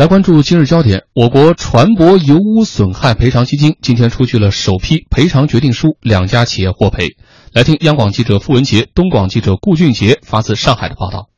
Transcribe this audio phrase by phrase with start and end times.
[0.00, 7.18] 来关注今日焦点，我国船舶油污损害赔偿基金今天出具了首批赔偿决定书，两家企业获赔。
[7.52, 11.29] 来听央广记者付文杰、东广记者顾俊杰发自上海的报道。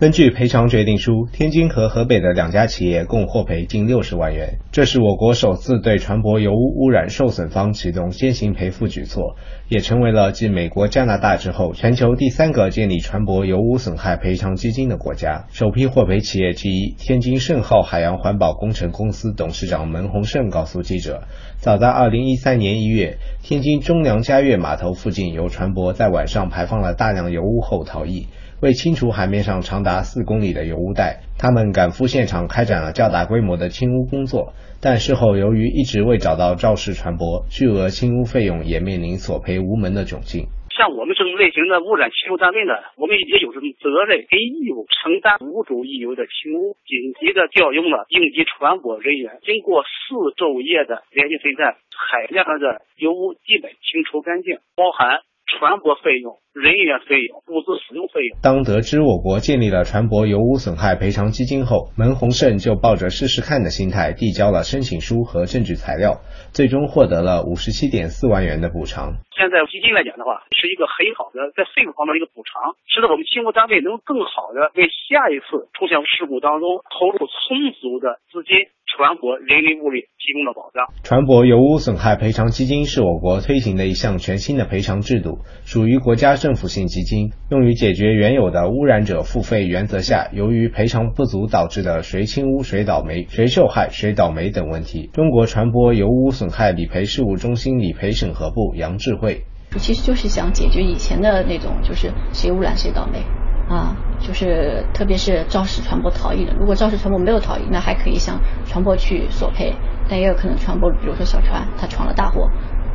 [0.00, 9.36] 根据赔偿决定书，天津和河北的两家企业共获赔近六十万元，这是我国首次对船舶油污污染受损方启动先行赔付举措，
[9.68, 15.44] 也成为了继美国、加拿大之后全球第三个建立船舶油污损害赔偿基金的国家。
[15.52, 21.24] 首批获赔企业之一天津盛浩海洋环保工程公司董事长门洪胜告诉记者，
[21.58, 28.28] 早在二零一三年一月，天津中粮嘉悦码头附近有船舶在晚上排放了大量油污后逃逸。
[28.62, 34.54] 为清除海面上长达达四公里的油污带，他们赶赴现场开展了较大规模的清污工作。
[34.80, 40.46] 但事后由于一直未找到肇事船舶，巨额清污费用也面临索赔无门的窘境。
[40.70, 55.20] 像我们这种类型的污染清除单位呢，我们也有这种责任跟义务承担无主溢油的清污，紧急的调用了应急船舶人员，经过四昼夜的连续奋战，海面上的油污基本清除干净，包含。
[55.58, 58.38] 船舶费用、人员费用、物资使用费用。
[58.42, 69.18] 当得知我国建立了船舶油污损害赔偿基金后，门洪胜就抱着试试看的心态递交了申请书和证据材料，最终获得了五十七点四万元的补偿。
[69.34, 78.68] 现在基金来讲的话，是一个很好的在费用方面的一个补偿，使得我们清污单位能更好的为下一次出现事故当中投入充足的资金。
[78.96, 80.86] 船舶人力物力提供了保障。
[81.02, 95.08] 船舶油污损害赔偿基金是我国推行的一项全新的赔偿制度，属于国家政府性基金，用于解决原有的污染者付费原则下，由于赔偿不足导致的谁清污谁倒霉、谁受害谁倒霉等问题。
[95.12, 99.44] 中国船舶油污损害理赔事务中心理赔审核部杨智慧，
[99.78, 103.20] 其实就是想解决以前的那种，就是谁污染谁倒霉。
[103.68, 109.72] 啊，就是特别是肇事船舶逃逸的，如果肇事船舶没有逃逸，那还可以向船舶去索赔，
[110.08, 112.48] 但也有可能船舶，比如说小船，它闯了大祸，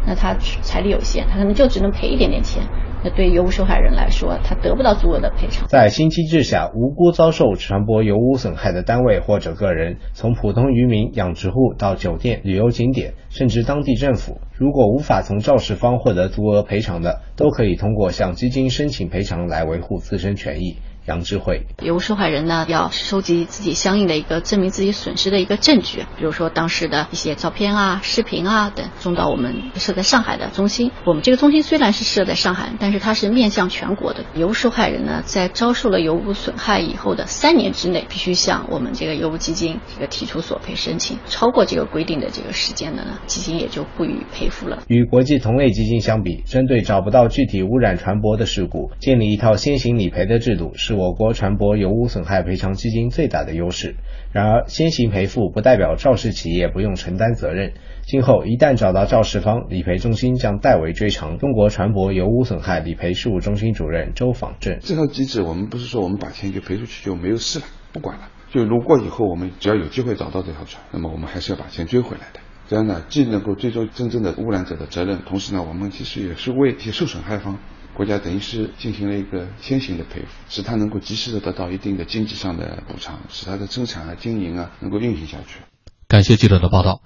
[0.06, 2.64] 那它财力有限，它可能就只能赔一点点钱。
[3.04, 5.68] 那对油污受害人来说，他得不到足额的赔偿。
[5.68, 20.78] 在新机制下，无辜遭受船舶油污损害的单位或者个人，从普通渔民、养殖户到酒店、旅游景点，甚至当地政府，如果无法从肇事方获得足额赔偿的，都可以通过向基金申请赔偿来维护自身权益。
[21.08, 30.90] 杨智慧，由受害人呢要收集自己相应的一个证明自己损失的一个证据，比如说当时的一些照片啊、视频啊等，送到我们设在上海的中心。
[31.06, 34.26] 我们这个中心虽然是设在上海，但是它是面向全国的。
[34.34, 41.20] 油污受害人呢，在遭受了油污损害以后的三年之内，必须向我们这个油污基金这个提出索赔申请。
[41.28, 44.82] 超过这个规定的这个时间的呢，基金也就不予赔付了。
[44.88, 50.95] 与国际同类基金相比，针对找不到具体污染传播的事故，建立一套先行理赔的制度是。
[50.96, 53.96] 我国船舶油污损害赔偿基金最大的优势。
[54.32, 57.74] 然而，先行赔付不代表肇事企业不用承担责任。
[58.02, 61.38] 今后一旦找到肇事方，理赔中心将代为追偿。
[61.38, 68.30] 中国船舶油污损害理赔事务中心主任周访正：这套机制，我们不是说我们把钱就赔出去就没有事了，不管了。
[68.52, 72.40] 就如果以后我们只要有机会找到这条船，那么我们还是要把钱追回来的。
[72.68, 77.60] 这样呢，既能够追究真正的污染者的责任，同时呢，我们其实也是为一些受损害方。
[77.96, 85.62] 国家等于是进行了一个先行的赔付，使他能够及时的得到一定的经济上的补偿，使他的生产啊、经营啊能够运行下去。
[86.08, 87.02] 感谢记者的报道。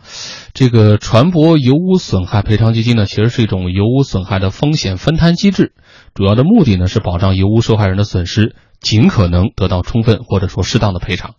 [0.54, 5.74] 这个船舶油污损害赔偿基金呢，其实是一种油污损害的风险分摊机制，
[6.14, 11.36] 主要的目的呢是保障油污受害人的损失尽可能得到充分或者说适当的赔偿。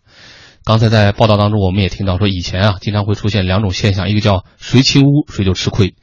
[0.64, 5.94] 刚才在报道当中，我们也听到说，以前啊经常会出现两种现象，一个叫谁清污谁就吃亏，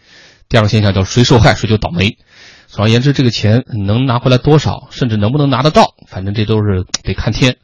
[0.49, 2.17] 第二个现象叫谁受害谁就倒霉。
[2.67, 7.57] 总而言之，这个钱能拿回来多少，甚至能不能拿得到，反正这都是得看天。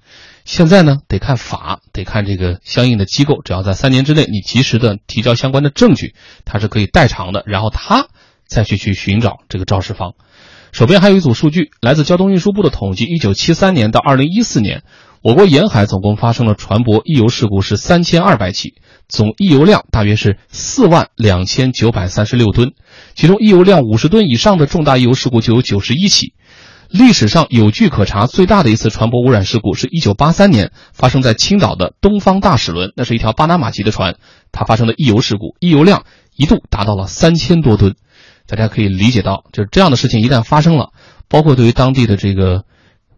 [0.46, 6.16] 现在呢，得看法，得看这个相应的机构，只要在三年之内你及时的提交相关的证据，
[6.46, 7.44] 它是可以代偿的。
[7.46, 8.08] 然后他
[8.47, 10.13] 再去去寻找这个肇事方。
[10.72, 14.84] 手边还有一组数据，来自交通运输部的统计：一九七三年到二零一四年，
[15.23, 18.75] 我国沿海总共发生了船舶溢油事故是三千二百起。
[19.07, 22.74] 总溢油量大约是四万两千九百三十六吨，
[23.15, 26.33] 其中溢油量五十吨以上的重大溢油事故就有九十一起。
[26.89, 34.18] 历史上有据可查，最大的一次船舶污染事故是一九八三年发生在青岛的东方大使轮，那是一条巴拿马籍的船，
[34.51, 36.03] 它发生的溢油事故，溢油量
[36.36, 37.95] 一度达到了三千多吨。
[38.45, 40.89] 大家可以理解到，就是这样的事情一旦发生了，
[41.30, 42.65] 包括对于当地的这个，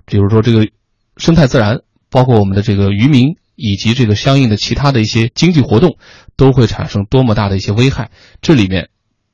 [0.05, 0.67] 比如说这个
[1.17, 1.79] 生态自然，
[2.15, 3.35] 包括我们的这个渔民。
[3.57, 5.95] 以及这个相应的其他的一些经济活动，
[6.35, 8.11] 都会产生多么大的一些危害。
[8.41, 8.89] 这里面，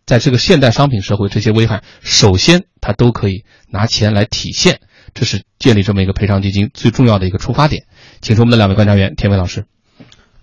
[0.05, 4.79] 在这个现代商品社会，这些危害首先它都可以拿钱来体现，
[5.15, 7.87] 这是建立这么一个赔偿基金最重要的一个出发点。
[8.21, 9.65] 请出我们的两位观察员，田伟老师。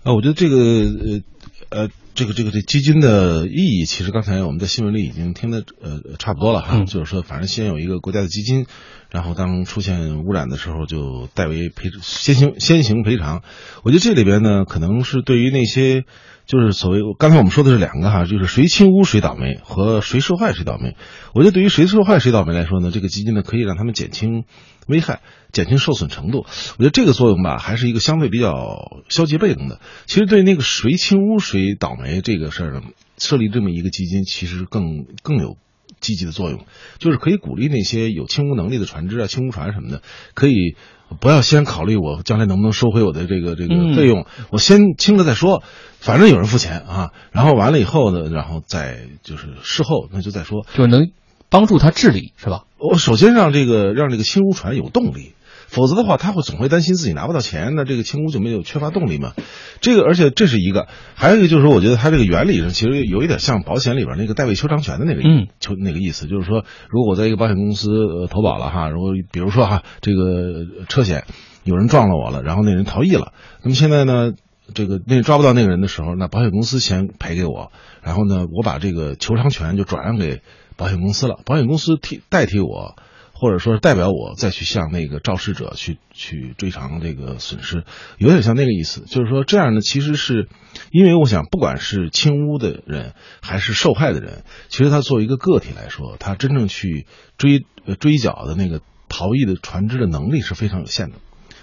[0.03, 1.21] 啊，我觉得这个呃
[1.69, 1.89] 呃，
[2.19, 8.65] 这个这个这基金的意义，其实刚才我们在新闻里已经听的呃差不多了哈，嗯就是说，反正先有一个国家的基金，
[9.09, 13.41] 然后当出现污染的时候，就代为赔先行先行赔偿。
[13.83, 16.03] 我觉得这里边呢，可能是对于那些
[16.49, 20.95] 就是所谓刚才我们说的是两个哈，就是谁侵污谁倒霉和谁受害谁倒霉。
[21.35, 24.45] 我觉得对于谁受害谁倒霉来说呢，这个基金呢可以让他们减轻
[24.87, 26.47] 危害，减轻受损程度。
[26.79, 29.79] 我觉得这个作用吧，还是一个相对比较消极被动的。
[30.07, 32.81] 其实对那个谁侵污谁倒霉这个事儿呢，
[33.19, 35.55] 设立这么一个基金，其实更更有
[35.99, 36.65] 积极的作用，
[36.97, 40.01] 就是可以鼓励那些有清污能力的船只啊、清污船什么的，
[40.33, 40.75] 可以
[41.19, 45.63] 不要先考虑我将来能不能收回我的这个这个嗯费用，我先清了再说，
[45.99, 47.11] 反正有人付钱啊。
[47.31, 50.65] 然后完了以后呢，然后再就是事后那就再说。
[50.73, 51.11] 就是能
[51.49, 52.65] 帮助他治理，是吧？
[52.77, 55.33] 我首先让这个让这个清污船有动力，
[55.69, 59.33] 否则的话，他会总会担心自己拿不到钱，那这个清污就没有缺乏动力嘛。
[59.81, 71.23] 这个，而且这是一个，还有一个就是说，我觉得它这个原理上其实有一点像保险里边那个代位求偿权的那个嗯求那个意思，就是说，如果我在一个保险公司呃投保了哈，如果比如说哈这个车险
[71.63, 73.31] 有人撞了我了，然后那人逃逸了，
[73.63, 74.33] 那么现在呢？
[74.71, 77.71] 这个那抓不到那个人的时候，那保险公司先赔给我，
[78.03, 80.43] 然后呢，我把这个求偿权就转让给
[80.77, 82.95] 保险公司了，保险公司替代替我，
[83.39, 87.85] 或者说是代表我再去向那个肇事者去去追偿这个损失，
[88.17, 89.05] 有点像那个意思。
[89.07, 90.49] 就是说这样呢，其实是
[90.91, 97.07] 因为我想，不管是侵污的人还是受害的人，其实他作为一个个体来说，他真正去
[97.37, 97.65] 追
[97.99, 101.15] 追缴的那个逃逸的船只的能力是非常有限的。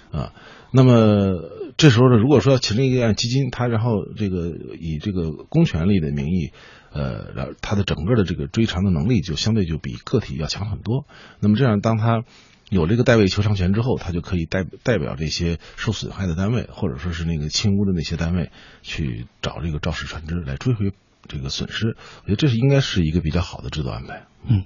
[0.09, 0.31] 啊，
[0.71, 6.51] 那么这时候呢，如果说要成立一个基金，它然后这个以这个公权力的名义，
[6.91, 11.05] 呃，然后它的整个的这个追偿的能力就相对就比个体要强很多。
[11.39, 12.23] 那么这样，当他
[12.69, 20.91] 有这个代位求偿权之后，他就可以代代表这些受损害的单位，或者说是那个侵污的那些单位，去找这个肇事船只来追回
[21.27, 21.95] 这个损失。
[22.23, 24.25] 我觉得这是应该是一个比较好的制度安排。
[24.49, 24.63] 嗯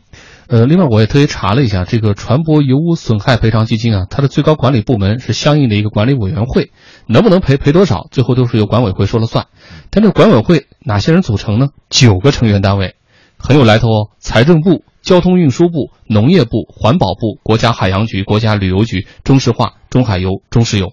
[0.51, 6.71] 呃，另外我也特意查了一下，这个船舶油污损害赔偿基金啊，它的最高管理部门是相应的一个管理委员会，
[7.07, 9.47] 能不能赔赔多少，最后都是由管委会说了算。
[9.91, 11.67] 但这个管委会哪些人组成呢？
[11.89, 12.95] 九个成员单位，
[13.37, 14.09] 很有来头哦。
[14.19, 20.91] 财政部、交通运输部、农业部、环保部、国家海洋局、国家旅游局、中石化、中海油、中石油。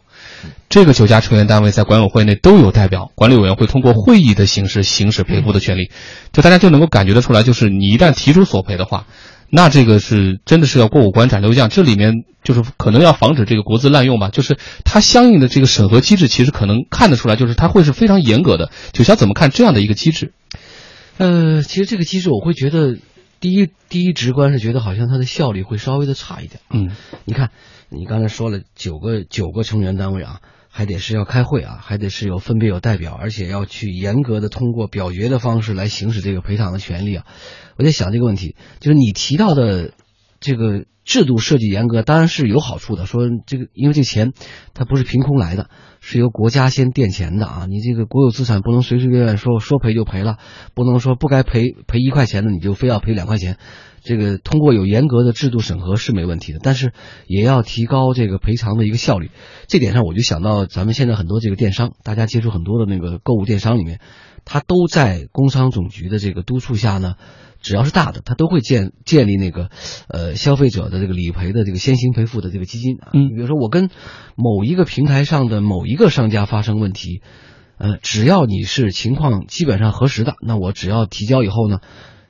[0.68, 5.90] 这个九家成员单位在管委会内都有代表，管理委员会通过会议的形式行使赔付的权利，
[6.32, 9.06] 就大家就能够感觉得出来，就是你一旦提出索赔的话，
[9.50, 18.70] 那这个是真的是要过五关斩六将，这里面就是可能要防止这个国资滥用吧，就是它相应的这个审核机制，其实可能看得出来，就是它会是非常严格的。
[18.92, 20.32] 九霄怎么看这样的一个机制？
[21.16, 22.96] 呃，其实这个机制我会觉得，
[23.40, 26.60] 第一第一直观是觉得好像它的效率会稍微的差一点。
[26.70, 26.90] 嗯，
[27.24, 27.50] 你看，
[27.88, 37.24] 你刚才说了九个九个成员单位啊，还得是要开会啊，还得是有分别有代表，而且要去严格的通过表决的方式来行使这个赔偿的权利啊。
[37.76, 39.92] 我在想这个问题，就是你提到的
[40.40, 43.06] 这个制度设计严格，当然是有好处的。
[43.06, 44.32] 说这个，因为这钱
[44.74, 45.70] 它不是凭空来的，
[46.00, 47.66] 是由国家先垫钱的啊。
[47.68, 50.36] 你这个国有资产不能随随便便说说赔就赔了，
[50.74, 53.56] 不能说不该赔赔一块钱的你就非要赔两块钱。
[54.08, 56.94] 这个通过有严格的制度审核是没问题的，但是
[57.26, 59.30] 也要提高这个赔偿的一个效率。
[59.66, 64.00] 这点上我就想到咱们现在很多这个电商，大家接触很多的那个购物电商里面，
[64.46, 67.16] 它都在工商总局的这个督促下呢。
[67.60, 69.68] 只要是大的，它都会建建立那个，
[70.06, 73.10] 呃，消费者的这个理赔的这个先行赔付的这个基金啊。
[73.14, 73.90] 嗯，比如说我跟
[74.36, 77.20] 某一个平台上的某一个商家发生问题，
[77.76, 81.80] 呃，只要你是情况基本上核实的，那我只要提交以后呢，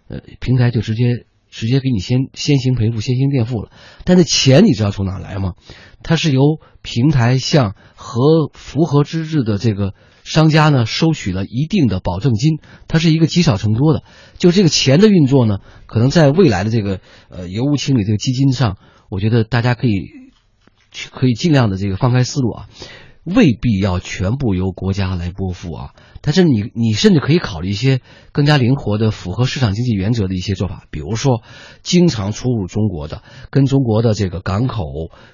[0.08, 3.70] 呃，平台就直接直接给你先先行赔付、先行垫付了。
[4.04, 5.54] 但是钱你知道从哪来吗？
[6.02, 6.40] 它是由
[6.82, 9.94] 平台向和符合资质的这个。
[10.24, 14.02] 商家呢收取了一定的保证金，它是一个积少成多的。
[14.36, 17.00] 就这个钱的运作呢，可能在未来的这个
[17.30, 18.76] 呃油污清理这个基金上，
[19.08, 20.10] 我觉得大家可以
[21.12, 22.68] 可以尽量的这个放开思路啊，
[23.24, 25.94] 未必要全部由国家来拨付啊。
[26.28, 31.40] 但是你你甚至可以考虑一些更加灵活的、符合市场经济原则的一些做法，比如说
[31.82, 34.84] 经常出入中国的、跟中国的这个港口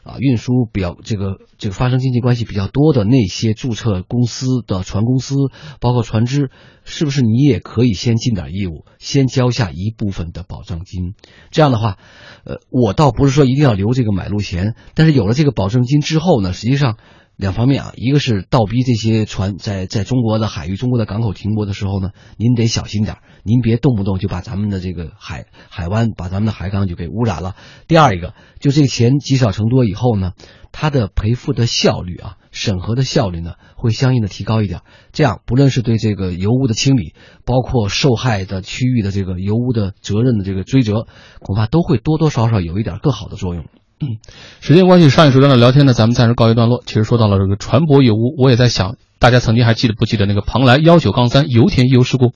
[0.04, 5.34] 啊运输比较这个这个发生经济关系比较多的那些注册公司的船公司，
[5.80, 6.52] 包括船只，
[6.84, 11.14] 是不是你也可以先尽点义务，先交下一部分的保证金？
[11.50, 11.98] 这样的话，
[12.44, 16.98] 呃，我倒不是说一定要留这个买路钱，但是有了这个保证金之后呢，实际上。
[17.36, 27.56] 两方面啊，一个是倒逼这些船在在中国的海域、中国的港口停泊的时候呢，您得小心点您别动不动就把咱们的这个海海湾、把咱们的海港就给污染了。
[27.88, 30.32] 第二一个，就这个钱积少成多以后呢，
[30.70, 34.82] 它的赔付的效率啊审核的效率呢会相应的提高一点。
[35.12, 37.14] 这样，不论是对这个油污的清理，
[37.44, 41.08] 包括受害的区域的这个油污的责任的这个追责，
[41.40, 43.64] 恐怕都会多多少少有一点更好的作用。
[44.04, 44.18] 嗯，
[44.60, 46.82] 时间关系，上一时段的聊天呢，咱们暂时告一段落。
[46.84, 52.32] 其实说到了这个船舶油污，我也在想，大家曾经还记得不记得那个蓬莱幺九杠三油田溢油事故？